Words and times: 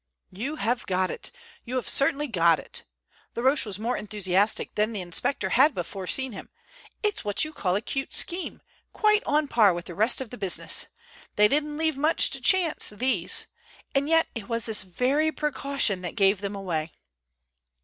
"You 0.31 0.55
have 0.55 0.87
got 0.87 1.11
it. 1.11 1.29
You 1.63 1.75
have 1.75 1.87
certainly 1.87 2.25
got 2.25 2.57
it." 2.57 2.85
Laroche 3.35 3.67
was 3.67 3.77
more 3.77 3.95
enthusiastic 3.95 4.73
than 4.73 4.93
the 4.93 5.01
inspector 5.01 5.49
had 5.49 5.75
before 5.75 6.07
seen 6.07 6.31
him. 6.31 6.49
"It's 7.03 7.23
what 7.23 7.45
you 7.45 7.53
call 7.53 7.75
a 7.75 7.81
cute 7.83 8.11
scheme, 8.11 8.63
quite 8.93 9.21
on 9.27 9.47
par 9.47 9.75
with 9.75 9.85
the 9.85 9.93
rest 9.93 10.19
of 10.19 10.31
the 10.31 10.39
business. 10.39 10.87
They 11.35 11.47
didn't 11.47 11.77
leave 11.77 11.97
much 11.97 12.31
to 12.31 12.41
chance, 12.41 12.89
these! 12.89 13.45
And 13.93 14.09
yet 14.09 14.27
it 14.33 14.49
was 14.49 14.65
this 14.65 14.81
very 14.81 15.31
precaution 15.31 16.01
that 16.01 16.15
gave 16.15 16.41
them 16.41 16.55
away." 16.55 16.93